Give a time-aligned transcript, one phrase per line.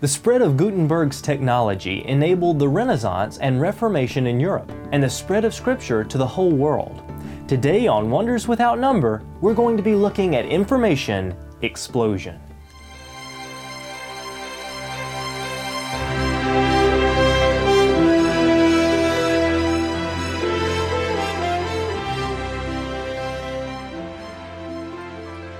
[0.00, 5.44] The spread of Gutenberg's technology enabled the Renaissance and Reformation in Europe and the spread
[5.44, 7.02] of Scripture to the whole world.
[7.48, 12.38] Today on Wonders Without Number, we're going to be looking at information explosion.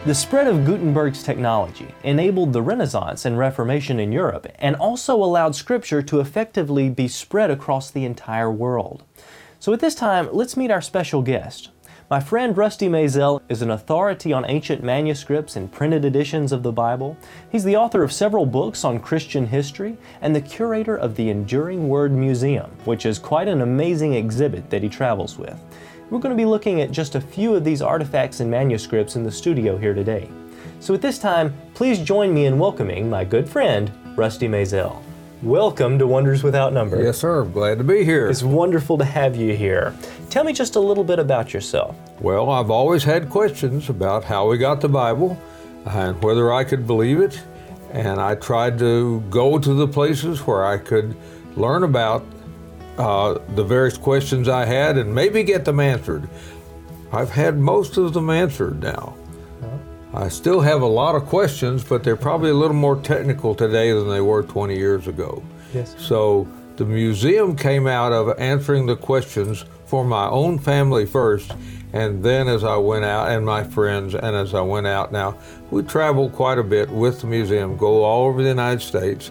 [0.08, 5.54] The spread of Gutenberg's technology enabled the Renaissance and Reformation in Europe and also allowed
[5.54, 9.02] Scripture to effectively be spread across the entire world.
[9.60, 11.68] So at this time, let's meet our special guest.
[12.08, 16.72] My friend Rusty Maisel is an authority on ancient manuscripts and printed editions of the
[16.72, 17.18] Bible.
[17.52, 21.86] He's the author of several books on Christian history and the curator of the Enduring
[21.86, 25.62] Word Museum, which is quite an amazing exhibit that he travels with.
[26.10, 29.24] We're going to be looking at just a few of these artifacts and manuscripts in
[29.24, 30.30] the studio here today.
[30.80, 35.02] So at this time, please join me in welcoming my good friend, Rusty Maisel.
[35.42, 37.02] Welcome to Wonders Without Number.
[37.02, 37.44] Yes, sir.
[37.44, 38.26] Glad to be here.
[38.30, 39.94] It's wonderful to have you here.
[40.30, 41.94] Tell me just a little bit about yourself.
[42.22, 45.38] Well, I've always had questions about how we got the Bible
[45.84, 47.38] and whether I could believe it.
[47.92, 51.14] And I tried to go to the places where I could
[51.54, 52.24] learn about
[52.98, 56.28] uh, the various questions I had and maybe get them answered.
[57.12, 59.14] I've had most of them answered now.
[60.12, 63.92] I still have a lot of questions, but they're probably a little more technical today
[63.92, 65.42] than they were 20 years ago.
[65.74, 65.94] Yes.
[65.98, 71.52] So the museum came out of answering the questions for my own family first,
[71.92, 75.36] and then as I went out, and my friends, and as I went out now,
[75.70, 79.30] we travel quite a bit with the museum, go all over the United States,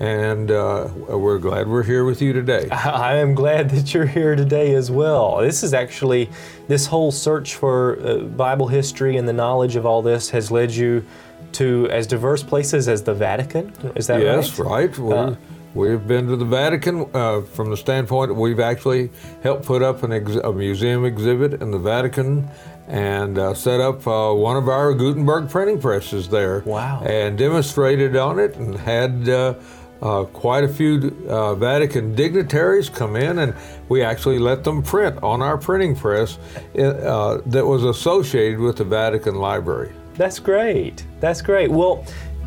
[0.00, 2.68] and uh, we're glad we're here with you today.
[2.72, 5.38] I am glad that you're here today as well.
[5.38, 6.30] This is actually,
[6.68, 10.70] this whole search for uh, Bible history and the knowledge of all this has led
[10.70, 11.04] you
[11.52, 13.72] to as diverse places as the Vatican.
[13.96, 14.96] Is that yes, right?
[14.98, 15.16] right.
[15.16, 15.34] Uh,
[15.74, 19.10] we've been to the Vatican uh, from the standpoint that we've actually
[19.42, 22.48] helped put up an ex- a museum exhibit in the Vatican
[22.86, 26.60] and uh, set up uh, one of our Gutenberg printing presses there.
[26.60, 27.02] Wow.
[27.02, 29.54] And demonstrated on it and had uh,
[30.02, 33.54] uh, quite a few uh, Vatican dignitaries come in, and
[33.88, 36.38] we actually let them print on our printing press
[36.78, 39.92] uh, that was associated with the Vatican Library.
[40.14, 41.04] That's great.
[41.20, 41.70] That's great.
[41.70, 42.04] Well,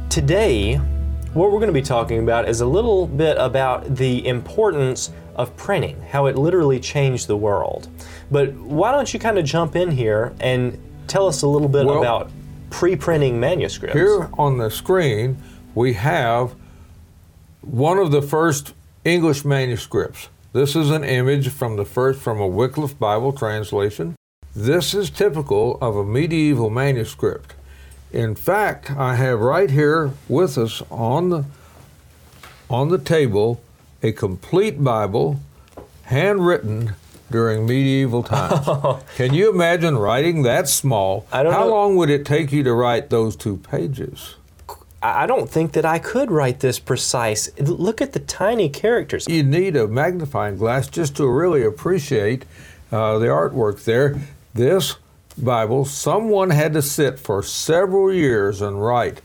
[0.10, 0.76] today,
[1.34, 5.56] what we're going to be talking about is a little bit about the importance of
[5.56, 7.88] printing, how it literally changed the world.
[8.30, 11.86] But why don't you kind of jump in here and tell us a little bit
[11.86, 12.30] well, about
[12.70, 13.96] pre printing manuscripts?
[13.96, 15.38] Here on the screen,
[15.74, 16.56] we have
[17.62, 18.74] one of the first
[19.06, 20.30] English manuscripts.
[20.54, 24.16] This is an image from the first from a Wycliffe Bible translation.
[24.56, 27.54] This is typical of a medieval manuscript.
[28.12, 31.46] In fact, I have right here with us on the
[32.70, 33.62] on the table
[34.04, 35.40] a complete Bible
[36.04, 36.96] handwritten
[37.30, 38.66] during medieval times.
[39.16, 41.26] Can you imagine writing that small?
[41.32, 41.72] I don't How know.
[41.72, 44.36] long would it take you to write those two pages?
[45.04, 47.50] I don't think that I could write this precise.
[47.60, 49.28] Look at the tiny characters.
[49.28, 52.46] You need a magnifying glass just to really appreciate
[52.92, 54.22] uh, the artwork there.
[54.54, 54.98] This
[55.38, 59.22] Bible, someone had to sit for several years and write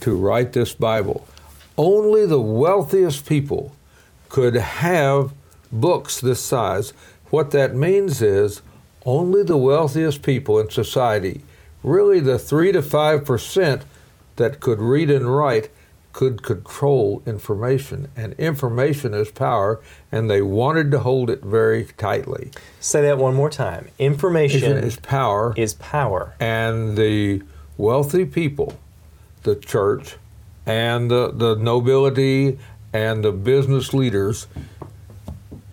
[0.00, 1.26] to write this Bible.
[1.76, 3.74] Only the wealthiest people
[4.28, 5.32] could have
[5.72, 6.92] books this size.
[7.30, 8.62] What that means is
[9.04, 11.42] only the wealthiest people in society,
[11.82, 13.82] really the 3 to 5 percent
[14.36, 15.70] that could read and write
[16.12, 19.78] could control information and information is power
[20.10, 22.50] and they wanted to hold it very tightly.
[22.80, 23.88] Say that one more time.
[23.98, 26.34] Information is power is power.
[26.40, 27.42] and the
[27.76, 28.78] wealthy people
[29.42, 30.16] the church
[30.66, 32.58] and the, the nobility
[32.92, 34.46] and the business leaders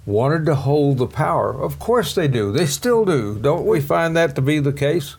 [0.06, 1.54] wanted to hold the power.
[1.54, 2.52] Of course they do.
[2.52, 3.40] They still do.
[3.40, 5.16] Don't we find that to be the case?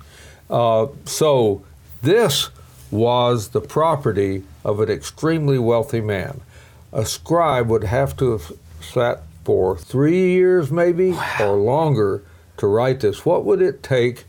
[0.50, 1.64] Uh, so
[2.02, 2.50] this
[2.90, 6.40] was the property of an extremely wealthy man.
[6.92, 12.22] A scribe would have to have sat for three years, maybe, or longer
[12.56, 13.26] to write this.
[13.26, 14.24] What would it take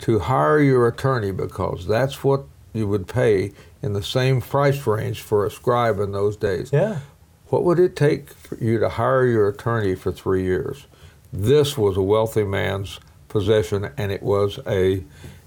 [0.00, 1.32] to hire your attorney?
[1.32, 3.52] Because that's what you would pay
[3.82, 6.70] in the same price range for a scribe in those days.
[6.72, 7.00] Yeah.
[7.48, 10.86] What would it take for you to hire your attorney for three years?
[11.32, 15.02] This was a wealthy man's possession, and it was a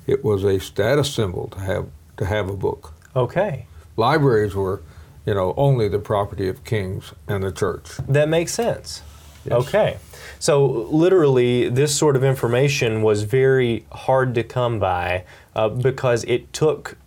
[0.06, 2.94] it was a status symbol to have to have a book.
[3.16, 3.66] Okay.
[3.98, 4.82] Libraries were,
[5.26, 7.98] you know, only the property of kings and the church.
[8.08, 9.02] That makes sense.
[9.46, 9.68] Yes.
[9.68, 9.98] Okay.
[10.40, 15.24] So, literally, this sort of information was very hard to come by
[15.56, 16.98] uh, because it took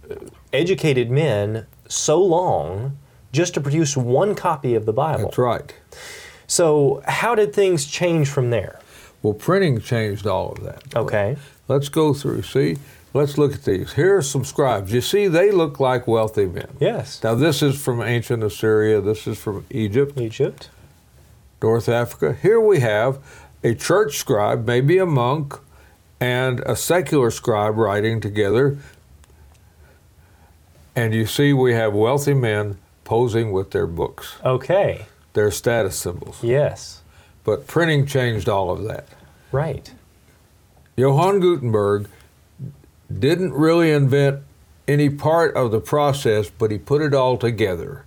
[0.52, 2.96] educated men so long
[3.32, 5.25] just to produce one copy of the Bible.
[5.25, 5.75] That's right.
[6.46, 8.81] So, how did things change from there?
[9.22, 10.96] Well, printing changed all of that.
[10.96, 11.37] Okay.
[11.66, 12.43] Let's go through.
[12.43, 12.78] See,
[13.14, 13.93] let's look at these.
[13.94, 14.93] Here are some scribes.
[14.93, 16.69] You see, they look like wealthy men.
[16.81, 17.22] Yes.
[17.22, 19.00] Now, this is from ancient Assyria.
[19.00, 20.70] This is from Egypt, Egypt.
[21.62, 22.37] North Africa.
[22.40, 23.19] Here we have
[23.64, 25.55] a church scribe, maybe a monk,
[26.20, 28.78] and a secular scribe writing together.
[30.94, 35.06] And you see, we have wealthy men posing with their books, Okay.
[35.32, 36.38] their status symbols.
[36.43, 37.02] Yes.
[37.44, 39.06] But printing changed all of that.
[39.52, 39.93] Right.
[40.96, 42.08] Johann Gutenberg
[43.16, 44.40] didn't really invent
[44.87, 48.05] any part of the process, but he put it all together.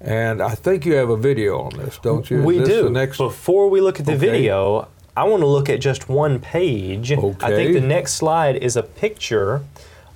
[0.00, 2.42] And I think you have a video on this, don't you?
[2.42, 2.90] We do.
[2.90, 4.26] Next, Before we look at the Okay.
[4.30, 7.12] video, I want to look at just one page.
[7.12, 7.34] Okay.
[7.46, 9.62] I think the next slide is a picture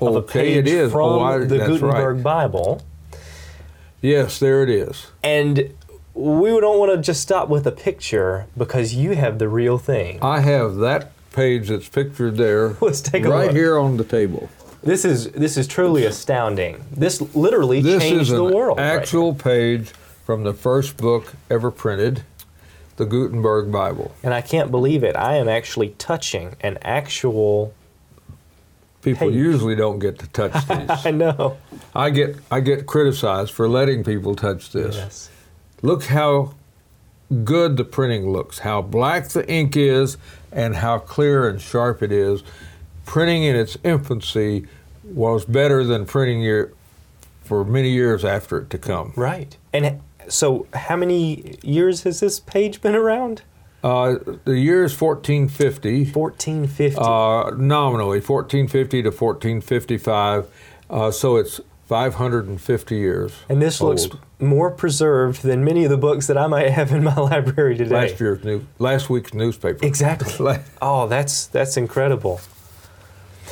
[0.00, 0.92] of a Okay, page it is.
[0.92, 2.22] from Oh, I- the Gutenberg right.
[2.22, 2.82] Bible.
[4.00, 5.06] yes, there it is.
[5.22, 5.70] And
[6.14, 10.18] we don't want to just stop with a picture because you have the real thing.
[10.20, 12.70] I have that page that's pictured there.
[12.81, 13.55] Let's take a right look.
[13.56, 14.49] here on the table.
[14.82, 16.85] This is this is truly astounding.
[16.90, 18.79] This literally This changed the world.
[18.79, 19.90] right actual page
[20.26, 22.23] from the first book ever printed,
[22.96, 24.14] the Gutenberg Bible.
[24.23, 25.14] And I can't believe it.
[25.17, 27.73] I am actually touching an actual.
[29.00, 29.37] People Page.
[29.37, 31.06] usually don't get to touch these.
[31.06, 31.56] I know.
[31.94, 34.96] I get I get criticized for letting people touch this.
[34.96, 35.31] Yes.
[35.82, 36.55] Look how
[37.44, 40.16] good the printing looks, how black the ink is,
[40.50, 42.42] and how clear and sharp it is.
[43.04, 44.66] Printing in its infancy
[45.04, 46.72] was better than printing year,
[47.42, 49.12] for many years after it to come.
[49.16, 49.56] Right.
[49.72, 53.42] And so, how many years has this page been around?
[53.82, 56.98] Uh, the year is 1450, 1450.
[56.98, 60.46] uh, nominally 1450 to 1455,
[60.90, 63.32] uh, so it's 550 years.
[63.49, 64.08] and this looks
[64.38, 67.94] more preserved than many of the books that I might have in my library today.
[67.94, 69.85] last year's new, last week's newspaper.
[69.85, 70.58] Exactly.
[70.82, 72.40] Oh, that's that's incredible.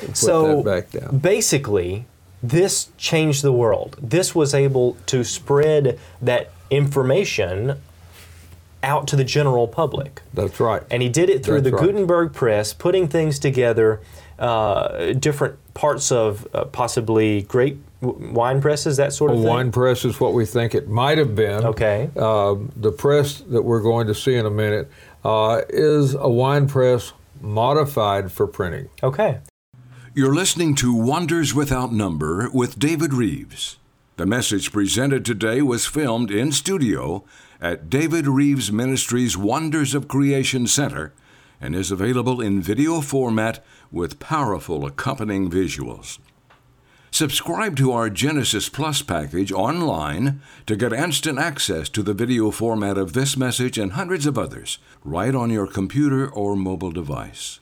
[0.01, 1.19] Put so that back down.
[1.19, 2.05] basically,
[2.43, 3.97] this changed the world.
[4.01, 7.81] This was able to spread that information
[8.83, 10.21] out to the general public.
[10.35, 10.83] That's right.
[10.91, 11.87] And he did it through That's the right.
[11.87, 14.01] Gutenberg press, putting things together,
[14.39, 19.49] uh, different parts of uh, possibly w- wine presses, that sort A of thing.
[19.49, 21.65] wine press is what we think it might have been.
[21.65, 22.11] Okay.
[22.17, 24.91] Um, the press that we're going to see in a minute
[25.25, 28.89] uh, is a wine press modified for printing.
[29.03, 29.39] Okay.
[30.15, 33.77] You're listening to Wonders Without Number with David Reeves.
[34.17, 37.25] The message presented today was filmed in studio
[37.61, 41.13] at David Reeves Ministries Wonders of Creation Center
[41.61, 46.19] and is available in video format with powerful accompanying visuals.
[47.17, 52.99] Subscribe to our Genesis Plus package online to get instant access to the video format
[52.99, 57.61] of this message and hundreds of others right on your computer or mobile device.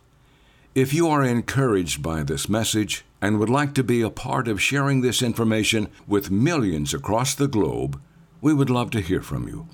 [0.75, 4.61] If you are encouraged by this message and would like to be a part of
[4.61, 8.01] sharing this information with millions across the globe,
[8.41, 9.69] we would love to hear from you.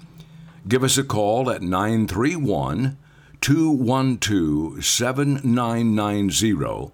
[0.68, 2.98] Give us a call at 931
[3.40, 6.92] 212 7990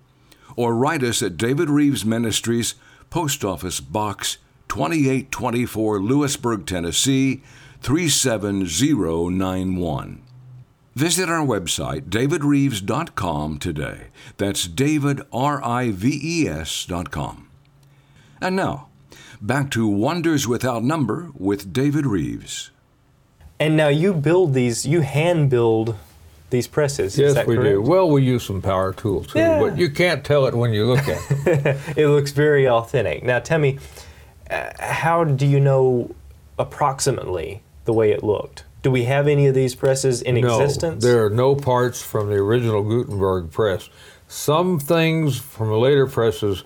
[0.56, 2.74] or write us at David Reeves Ministries,
[3.10, 4.38] Post Office Box
[4.68, 7.42] 2824, Lewisburg, Tennessee
[7.82, 10.22] 37091.
[10.94, 14.06] Visit our website, davidreeves.com, today.
[14.38, 17.50] That's David, R I V E S.com.
[18.40, 18.88] And now,
[19.40, 22.70] back to Wonders Without Number with David Reeves.
[23.60, 25.96] And now you build these, you hand build
[26.50, 27.18] these presses.
[27.18, 27.82] Yes, we do.
[27.82, 29.60] Well, we use some power tools too, Yeah.
[29.60, 31.76] but you can't tell it when you look at it.
[31.96, 33.22] It looks very authentic.
[33.24, 33.78] Now tell me,
[34.50, 36.14] uh, how do you know
[36.58, 38.64] approximately the way it looked?
[38.82, 41.02] Do we have any of these presses in no, existence?
[41.02, 43.88] there are no parts from the original Gutenberg press.
[44.28, 46.62] Some things from later presses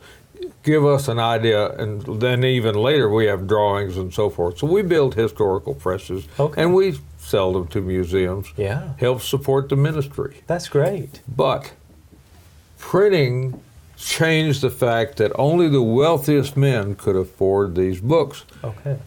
[0.62, 4.58] give us an idea, and then even later we have drawings and so forth.
[4.58, 6.60] So we build historical presses, Okay.
[6.62, 6.98] and we
[7.30, 8.52] sell them to museums.
[8.56, 8.94] Yeah.
[8.98, 10.42] help support the ministry.
[10.46, 11.20] That's great.
[11.28, 11.72] But
[12.78, 13.62] printing
[13.96, 18.44] changed the fact that only the wealthiest men could afford these books.
[18.64, 18.98] Okay.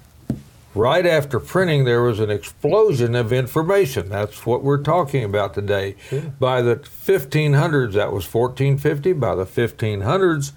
[0.75, 4.09] Right after printing, there was an explosion of information.
[4.09, 5.95] That's what we're talking about today.
[6.39, 9.13] By the 1500s, that was 1450.
[9.13, 10.51] By the 1500s,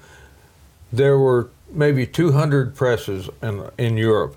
[0.90, 4.36] there were maybe 200 presses in, in Europe.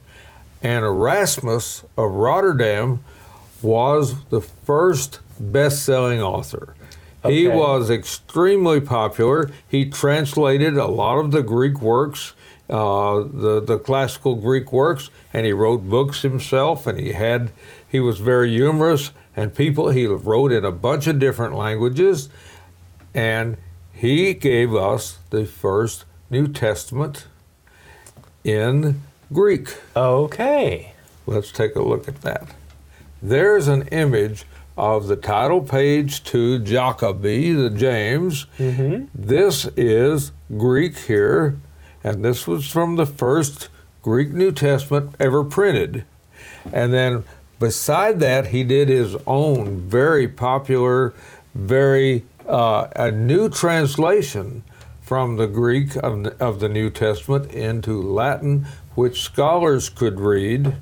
[0.62, 3.02] And Erasmus of Rotterdam
[3.62, 6.76] was the first best selling author.
[7.26, 9.52] He was extremely popular.
[9.68, 12.34] He translated a lot of the Greek works
[12.70, 17.52] uh, the the classical Greek works, and he wrote books himself, and he had
[17.88, 22.30] he was very humorous, and people he wrote in a bunch of different languages,
[23.14, 23.58] and
[23.92, 27.26] he gave us the first New Testament
[28.44, 29.02] in
[29.34, 29.76] Greek.
[29.96, 30.94] Okay.
[31.26, 32.50] Let's take a look at that.
[33.22, 34.46] There's an image
[34.78, 38.46] of the title page to Jacobi, the James.
[38.58, 39.08] Mm-hmm.
[39.14, 41.60] This is Greek here,
[42.02, 43.68] and this was from the first
[44.02, 46.06] Greek New Testament ever printed.
[46.72, 47.26] And then
[47.60, 51.14] beside that, he did his own very popular,
[51.54, 54.64] very uh, a new translation
[55.02, 60.78] from the Greek of the, of the New Testament into Latin, which scholars could read.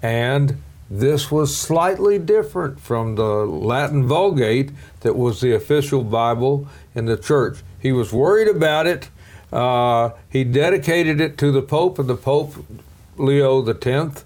[0.00, 7.06] And this was slightly different from the Latin Vulgate that was the official Bible in
[7.06, 7.58] the church.
[7.80, 9.08] He was worried about it.
[9.52, 12.54] Uh, he dedicated it to the Pope, and the Pope,
[13.16, 14.24] Leo X,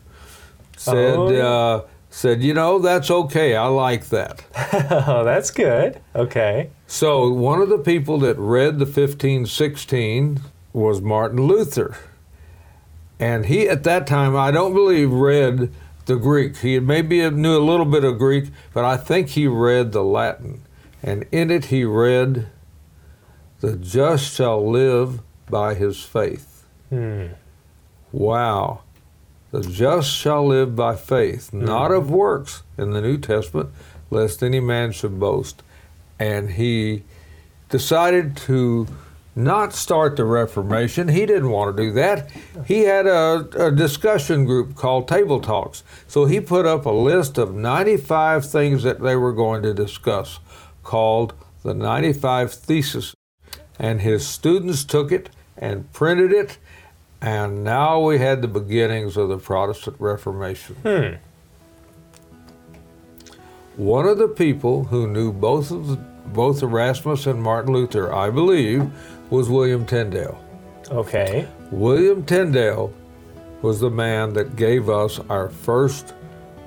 [0.76, 1.28] said, Oh.
[1.84, 3.54] uh, said, you know, that's okay.
[3.54, 4.44] I like that.
[5.06, 6.00] oh, that's good.
[6.14, 6.70] Okay.
[6.86, 10.40] So one of the people that read the 1516
[10.72, 11.96] was Martin Luther.
[13.20, 15.72] And he, at that time, I don't believe read
[16.08, 16.56] the Greek.
[16.56, 20.62] He maybe knew a little bit of Greek, but I think he read the Latin.
[21.02, 22.48] And in it he read,
[23.60, 26.66] The just shall live by his faith.
[26.88, 27.26] Hmm.
[28.10, 28.80] Wow.
[29.50, 33.70] The just shall live by faith, not of works in the New Testament,
[34.10, 35.62] lest any man should boast.
[36.18, 37.04] And he
[37.68, 38.88] decided to
[39.38, 41.08] not start the Reformation.
[41.08, 42.30] He didn't want to do that.
[42.66, 45.84] He had a, a discussion group called Table Talks.
[46.06, 50.40] So he put up a list of 95 things that they were going to discuss
[50.82, 53.14] called the 95 Theses.
[53.78, 56.58] And his students took it and printed it,
[57.20, 60.76] and now we had the beginnings of the Protestant Reformation.
[60.82, 61.14] Hmm.
[63.76, 68.30] One of the people who knew both of the, both Erasmus and Martin Luther, I
[68.30, 68.90] believe,
[69.30, 70.42] was William Tyndale.
[70.90, 71.46] Okay.
[71.70, 72.92] William Tyndale
[73.62, 76.14] was the man that gave us our first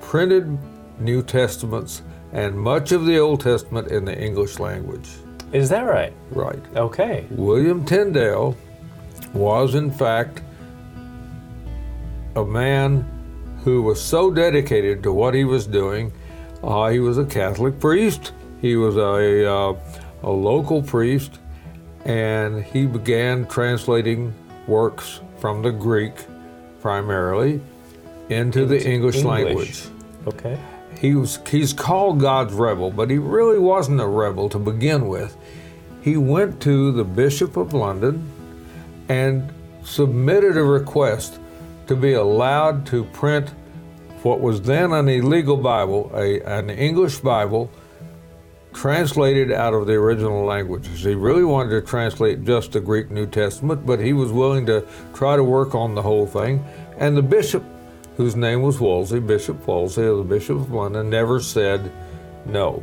[0.00, 0.58] printed
[1.00, 2.02] New Testaments
[2.32, 5.08] and much of the Old Testament in the English language.
[5.52, 6.14] Is that right?
[6.30, 6.62] Right.
[6.76, 7.26] Okay.
[7.30, 8.56] William Tyndale
[9.34, 10.42] was, in fact,
[12.36, 13.04] a man
[13.64, 16.12] who was so dedicated to what he was doing.
[16.62, 18.32] Uh, he was a Catholic priest.
[18.60, 19.74] He was a, uh,
[20.22, 21.38] a local priest,
[22.04, 24.34] and he began translating
[24.66, 26.14] works from the Greek
[26.80, 27.60] primarily
[28.28, 29.24] into the English, English.
[29.24, 29.84] language.
[30.26, 30.58] Okay.
[30.98, 35.36] He was he's called God's rebel, but he really wasn't a rebel to begin with.
[36.00, 38.28] He went to the Bishop of London
[39.08, 39.52] and
[39.84, 41.38] submitted a request
[41.86, 43.50] to be allowed to print
[44.22, 47.70] what was then an illegal Bible, a, an English Bible,
[48.72, 51.02] translated out of the original languages.
[51.02, 54.86] He really wanted to translate just the Greek New Testament, but he was willing to
[55.14, 56.64] try to work on the whole thing.
[56.98, 57.64] And the bishop,
[58.16, 61.90] whose name was Wolsey, Bishop Wolsey the Bishop of London, never said
[62.46, 62.82] no.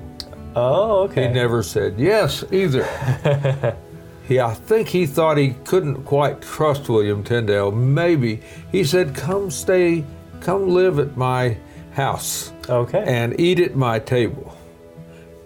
[0.56, 1.28] Oh, okay.
[1.28, 2.84] He never said yes either.
[4.28, 7.72] he, I think he thought he couldn't quite trust William Tyndale.
[7.72, 8.42] Maybe
[8.72, 10.04] he said, "Come stay,
[10.42, 11.58] come live at my
[11.94, 13.04] house Okay.
[13.06, 14.56] and eat at my table."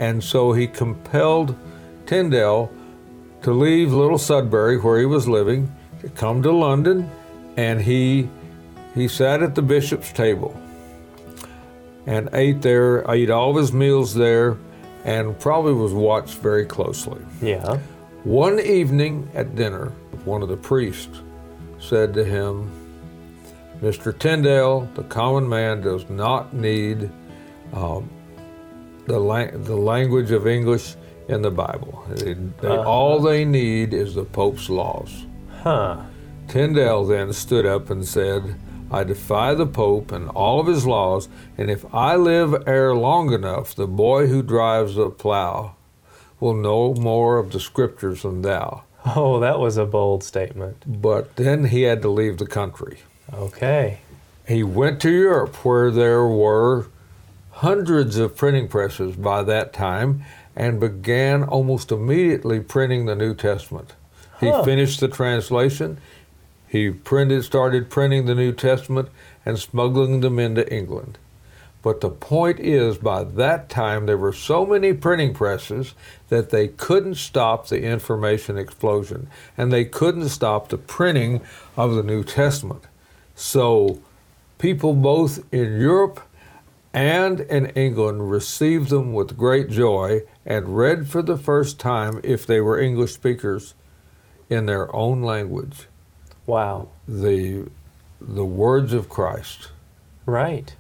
[0.04, 1.56] And so he compelled
[2.06, 2.70] Tyndale
[3.42, 7.10] to leave Little Sodbury, where he was living, to come to London,
[7.56, 8.30] and he
[8.94, 10.60] he sat at the bishop's table
[12.06, 14.58] and ate there, ate all of his meals there,
[15.06, 17.22] and probably was watched very closely.
[17.42, 17.78] yeah.
[18.26, 19.94] One evening at dinner,
[20.26, 21.22] one of the priests
[21.80, 22.70] said to him,
[23.82, 24.18] Mr.
[24.18, 27.10] Tyndale, the common man does not need
[27.72, 28.10] um,
[29.08, 30.96] the, lang- the language of English
[31.28, 32.04] in the Bible.
[32.10, 32.82] They- they- Uh-huh.
[32.90, 35.26] All they need is the Pope's laws.
[35.62, 35.98] Huh.
[36.48, 38.56] Tyndale then stood up and said,
[38.92, 43.34] I defy the Pope and all of his laws, and if I live ere long
[43.34, 45.76] enough, the boy who drives a plow
[46.40, 48.84] will know more of the scriptures than thou.
[49.16, 50.84] Oh, that was a bold statement.
[51.02, 53.00] But then he had to leave the country.
[53.34, 54.00] Okay.
[54.48, 56.88] He went to Europe where there were
[57.58, 60.24] hundreds of printing presses by that time
[60.56, 63.94] and began almost immediately printing the New Testament.
[64.40, 64.64] He Huh.
[64.64, 65.98] finished the translation.
[66.68, 69.10] He printed, started printing the New Testament
[69.46, 71.18] and smuggling them into England.
[71.84, 75.94] But the point is, by that time, there were so many printing presses
[76.30, 81.42] that they couldn't stop the information explosion and they couldn't stop the printing
[81.78, 82.84] of the New Testament.
[83.36, 84.00] So,
[84.60, 86.22] people both in Europe
[86.94, 92.46] and in England received them with great joy and read for the first time, if
[92.46, 93.74] they were English speakers,
[94.50, 95.88] in their own language,
[96.46, 96.90] Wow.
[97.08, 97.68] the,
[98.22, 99.72] the words of Christ.
[100.26, 100.76] Right.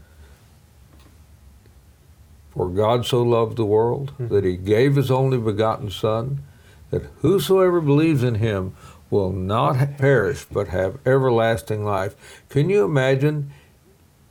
[2.51, 4.27] For God so loved the world hmm.
[4.27, 6.43] that he gave his only begotten Son,
[6.91, 8.75] that whosoever believes in him
[9.10, 12.43] will not perish but have everlasting life.
[12.50, 13.51] Can you imagine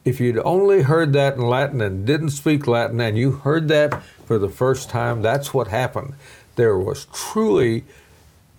[0.04, 4.02] if you'd only heard that in Latin and didn't speak Latin and you heard that
[4.26, 5.22] for the first time?
[5.22, 6.14] That's what happened.
[6.56, 7.84] There was truly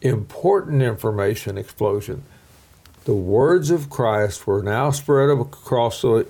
[0.01, 2.23] important information explosion.
[3.05, 6.25] The words of Christ were now spread across the,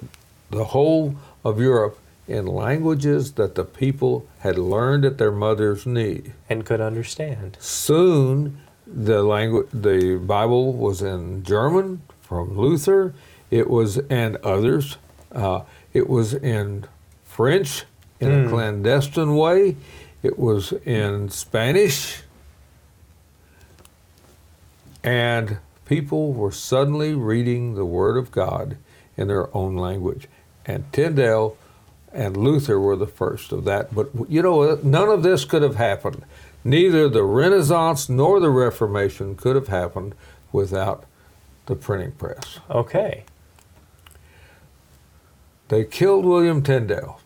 [0.50, 6.34] the whole of Europe in languages that the people had learned at their mother's knee.
[6.50, 7.58] And could understand.
[7.60, 13.14] Soon, the language, the Bible was in German from Luther.
[13.52, 14.98] It was and others.
[15.34, 15.62] Uh,
[15.94, 16.86] it was in
[17.24, 17.86] French
[18.20, 19.76] in a clandestine way.
[20.22, 22.22] It was in Spanish,
[25.04, 28.78] and people were suddenly reading the Word of God
[29.18, 30.28] in their own language.
[30.66, 31.58] And Tyndale
[32.14, 33.94] and Luther were the first of that.
[33.94, 36.24] But you know, none of this could have happened.
[36.64, 40.16] Neither the Renaissance nor the Reformation could have happened
[40.54, 41.04] without
[41.66, 42.60] the printing press.
[42.70, 43.26] Okay.
[45.74, 47.20] They killed William Tyndale.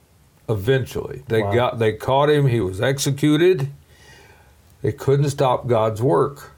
[0.48, 1.54] Eventually, they Wow.
[1.54, 2.48] got they caught him.
[2.48, 3.68] He was executed.
[4.82, 6.52] They couldn't stop God's work.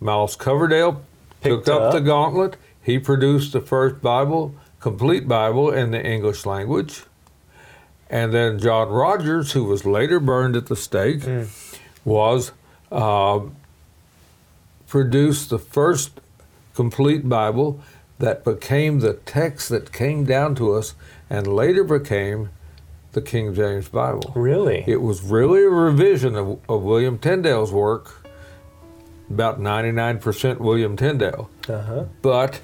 [0.00, 1.02] Miles Coverdale
[1.42, 1.92] Picked took up, up.
[1.92, 2.56] the gauntlet.
[2.82, 7.02] He produced the first Bible, complete Bible in the English language.
[8.08, 11.20] And then John Rogers, who was later burned at the stake,
[12.06, 12.52] was
[12.90, 13.40] uh,
[14.88, 16.22] produced the first
[16.74, 17.82] complete Bible
[18.22, 20.94] that became the text that came down to us
[21.28, 22.50] and later became
[23.14, 24.32] the King James Bible.
[24.36, 24.84] Really?
[24.86, 28.24] It was really a revision of, of William Tyndale's work,
[29.28, 31.50] about 99% William Tyndale.
[31.68, 32.04] Uh huh.
[32.22, 32.60] But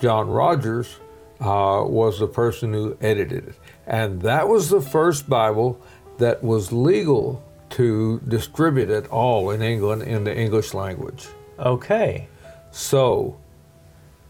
[0.00, 0.96] John Rogers
[1.38, 3.54] uh, was the person who edited it.
[3.86, 5.80] And that was the first Bible
[6.18, 11.28] that was legal to distribute at all in England in the English language.
[11.56, 12.26] Okay.
[12.72, 13.36] So,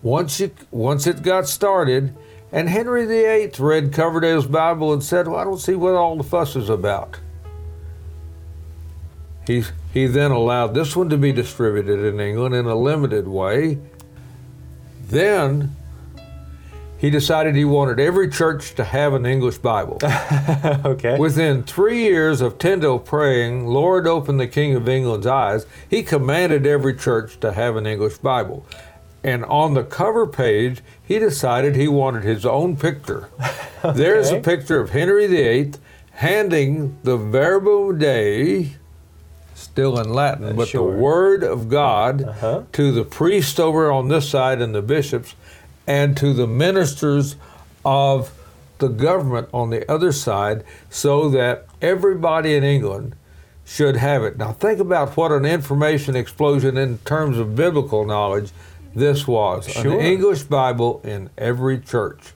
[0.02, 2.14] once it once it got started,
[2.52, 6.22] and Henry VIII read Coverdale's Bible and said, "Well, I don't see what all the
[6.22, 7.18] fuss is about."
[9.46, 13.78] He he then allowed this one to be distributed in England in a limited way.
[15.08, 15.74] Then
[16.98, 20.00] he decided he wanted every church to have an English Bible.
[20.84, 21.16] okay.
[21.16, 26.66] Within three years of Tyndale praying, Lord, open the King of England's eyes, he commanded
[26.66, 28.66] every church to have an English Bible.
[29.24, 33.28] And on the cover page, he decided he wanted his own picture.
[33.94, 35.72] There's a picture of Henry VIII
[36.12, 38.76] handing the Verbum Dei,
[39.54, 40.92] still in Latin, but sure.
[40.92, 42.62] the Word of God Uh-huh.
[42.72, 45.34] to the priest over on this side and the bishops,
[45.86, 47.36] and to the ministers
[47.84, 48.32] of
[48.78, 53.16] the government on the other side, so that everybody in England
[53.64, 54.38] should have it.
[54.38, 58.50] Now, think about what an information explosion in terms of biblical knowledge
[58.98, 59.92] this was Sure.
[59.92, 62.32] an English Bible in every church.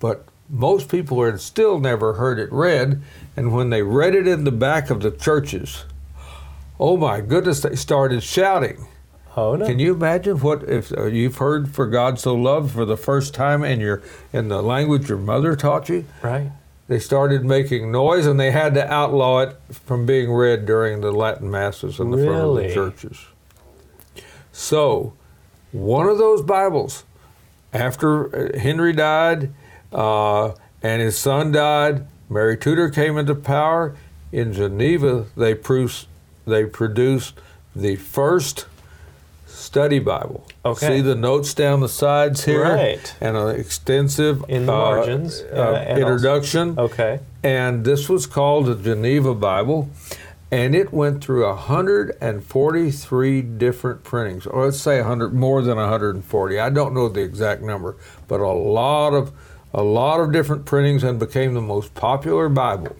[0.00, 3.00] But most people had still never heard it read,
[3.36, 5.84] and when they read it in the back of the churches,
[6.78, 8.86] oh my goodness, they started shouting.
[9.36, 9.66] Oh no.
[9.66, 13.34] Can you imagine what if uh, you've heard "For God So Loved" for the first
[13.34, 14.00] time in your
[14.32, 16.04] in the language your mother taught you?
[16.22, 16.52] Right.
[16.86, 21.10] They started making noise, and they had to outlaw it from being read during the
[21.10, 23.18] Latin masses in the front of the churches.
[24.52, 25.14] So,
[25.74, 27.04] one of those Bibles,
[27.72, 29.52] after uh, Henry died
[29.92, 33.96] uh, and his son died, Mary Tudor came into power.
[34.30, 35.88] In Geneva, they, pro-
[36.46, 37.34] they produced
[37.74, 38.66] the first
[39.46, 40.46] study Bible.
[40.64, 40.86] Okay.
[40.96, 42.62] See the notes down the sides here?
[42.62, 43.14] Right.
[43.20, 47.20] And an extensive In the uh, margins, uh, and also- introduction Okay.
[47.42, 49.88] and this was called the Geneva Bible,
[50.50, 56.60] and it went through 143 different printings, or let's say 100 more than 140.
[56.60, 57.96] I don't know the exact number,
[58.28, 59.32] but a lot of
[59.72, 62.94] a lot of different printings and became the most popular Bible.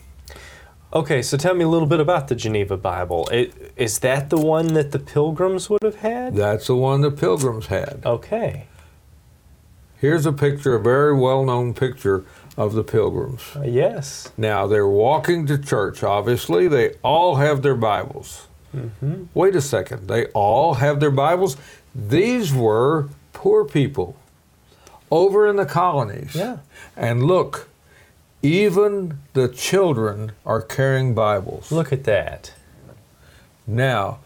[0.92, 3.28] Okay, so tell me a little bit about the Geneva Bible.
[3.32, 6.36] It, is that the one that the pilgrims would have had?
[6.36, 8.02] That's the one the Pilgrims had.
[8.04, 8.66] Okay.
[10.00, 12.24] Here's a picture, a very well known picture
[12.56, 13.42] of the pilgrims.
[13.56, 14.30] Uh, yes.
[14.36, 16.68] Now they're walking to church, obviously.
[16.68, 18.46] They all have their Bibles.
[18.74, 19.24] Mm-hmm.
[19.34, 20.08] Wait a second.
[20.08, 21.56] They all have their Bibles.
[21.94, 24.16] These were poor people
[25.10, 26.34] over in the colonies.
[26.34, 26.58] Yeah.
[26.96, 27.68] And look,
[28.42, 31.70] even the children are carrying Bibles.
[31.72, 32.52] Look at that.
[33.66, 34.18] Now,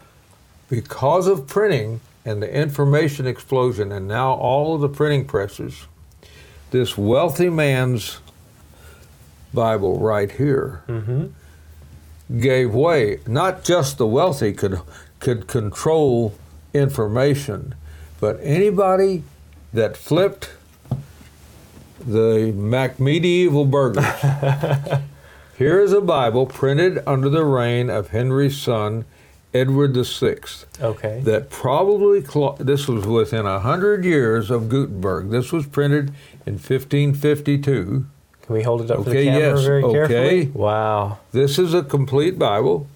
[0.69, 5.87] because of printing and the information explosion, and now all of the printing presses,
[6.71, 8.19] this wealthy man's
[9.55, 12.39] Bible right here Mm-hmm.
[12.41, 13.21] gave way.
[13.27, 14.81] Not just the wealthy could
[15.21, 16.35] could control
[16.75, 17.75] information,
[18.21, 19.25] but anybody
[19.73, 20.51] that flipped
[22.07, 24.05] the Mac medieval burgers.
[25.59, 29.05] Here is a Bible printed under the reign of Henry's son,
[29.55, 30.37] Edward VI,
[30.81, 31.21] Okay.
[31.25, 32.21] that probably,
[32.59, 35.31] this was within a hundred years of Gutenberg.
[35.31, 36.09] This was printed
[36.47, 38.07] in 1552.
[38.43, 40.19] Can we hold it up for Okay, the camera yes, very carefully?
[40.19, 40.45] okay.
[40.53, 41.19] Wow.
[41.33, 42.87] This is a complete Bible,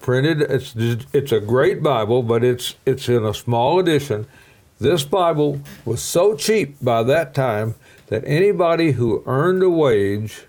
[0.00, 0.42] printed.
[0.42, 0.74] It's
[1.12, 4.26] it's a great Bible, but it's it's in a small edition.
[4.80, 7.74] This Bible was so cheap by that time
[8.08, 10.42] that anybody who earned a wage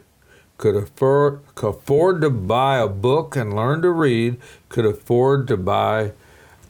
[0.58, 4.38] could afford could afford to buy a book and learn to read.
[4.72, 6.14] Could afford to buy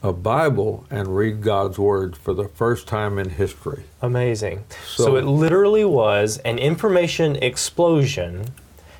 [0.02, 3.84] a Bible and read God's Word for the first time in history.
[4.00, 4.64] Amazing.
[4.84, 8.46] So, So- it literally was an information explosion,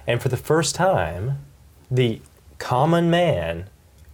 [0.07, 1.39] and for the first time,
[1.91, 2.21] the
[2.59, 3.65] common man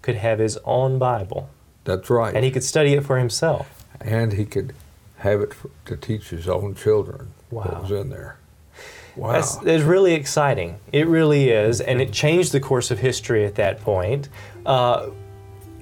[0.00, 1.50] could have his own Bible
[1.84, 2.34] That's right.
[2.34, 3.84] and he could study it for himself.
[4.00, 4.72] and he could
[5.18, 7.28] have it for, to teach his own children.
[7.50, 7.64] Wow.
[7.64, 8.36] What was in there?
[9.18, 9.32] Wow.
[9.32, 10.78] That's, that's really exciting.
[10.92, 14.28] It really is, and it changed the course of history at that point.
[14.64, 15.10] Uh,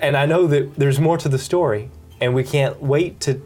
[0.00, 3.40] and I know that there's more to the story, and we can't wait to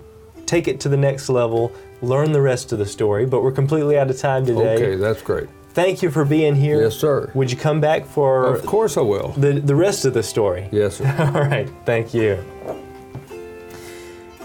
[0.46, 1.72] take it to the next level,
[2.02, 3.26] learn the rest of the story.
[3.26, 4.74] But we're completely out of time today.
[4.74, 5.48] okay, that's great.
[5.72, 6.82] Thank you for being here.
[6.82, 7.30] Yes, sir.
[7.34, 9.28] Would you come back for Of course I will.
[9.36, 10.68] the, the rest of the story?
[10.72, 11.14] Yes, sir.
[11.34, 12.44] All right, thank you.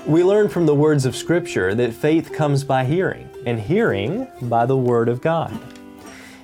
[0.05, 4.65] We learn from the words of Scripture that faith comes by hearing, and hearing by
[4.65, 5.57] the Word of God.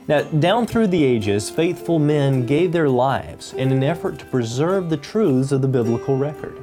[0.08, 4.90] Now, down through the ages, faithful men gave their lives in an effort to preserve
[4.90, 6.58] the truths of the biblical record.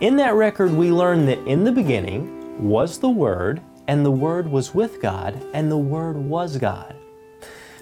[0.00, 4.50] In that record, we learn that in the beginning was the Word, and the Word
[4.50, 6.94] was with God, and the Word was God.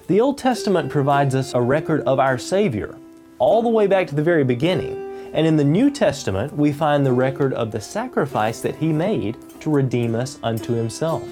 [0.06, 2.96] The Old Testament provides us a record of our Savior,
[3.38, 5.02] all the way back to the very beginning.
[5.34, 9.36] And in the New Testament, we find the record of the sacrifice that He made
[9.60, 11.24] to redeem us unto Himself,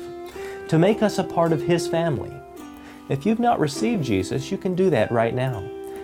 [0.68, 2.32] to make us a part of His family.
[3.08, 5.62] If you've not received Jesus, you can do that right now.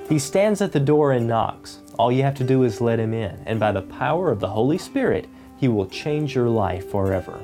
[0.09, 1.79] He stands at the door and knocks.
[1.99, 4.49] All you have to do is let Him in, and by the power of the
[4.49, 7.40] Holy Spirit, He will change your life forever.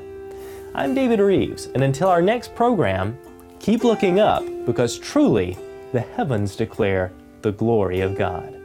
[0.75, 3.17] I'm David Reeves, and until our next program,
[3.61, 5.57] keep looking up because truly
[5.93, 8.56] the heavens declare the glory of God.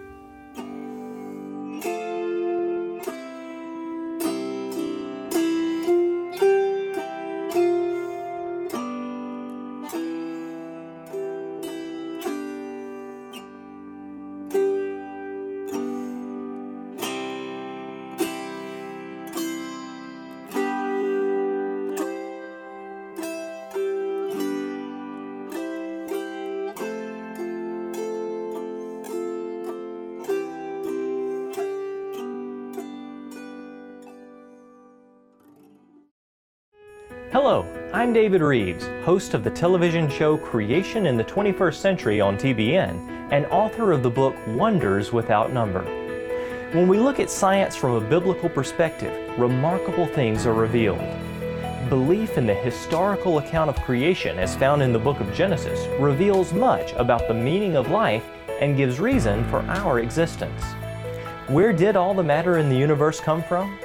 [37.44, 42.38] Hello, I'm David Reeves, host of the television show Creation in the 21st Century on
[42.38, 45.82] TBN and author of the book Wonders Without Number.
[46.72, 51.02] When we look at science from a biblical perspective, remarkable things are revealed.
[51.90, 56.54] Belief in the historical account of creation, as found in the book of Genesis, reveals
[56.54, 58.24] much about the meaning of life
[58.62, 60.62] and gives reason for our existence.
[61.48, 63.80] Where did all the matter in the universe come from?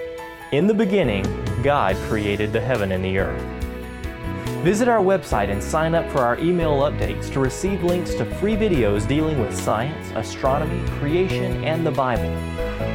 [0.53, 1.25] In the beginning,
[1.63, 3.43] God created the heaven and the earth.
[4.63, 8.57] Visit our website and sign up for our email updates to receive links to free
[8.57, 12.35] videos dealing with science, astronomy, creation, and the Bible.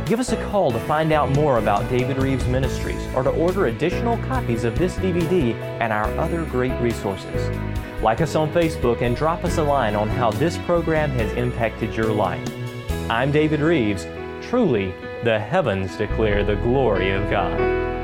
[0.05, 3.67] Give us a call to find out more about David Reeves Ministries or to order
[3.67, 7.49] additional copies of this DVD and our other great resources.
[8.01, 11.95] Like us on Facebook and drop us a line on how this program has impacted
[11.95, 12.45] your life.
[13.09, 14.05] I'm David Reeves.
[14.41, 14.93] Truly,
[15.23, 18.00] the heavens declare the glory of God.